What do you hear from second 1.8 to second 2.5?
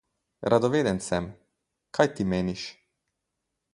kaj ti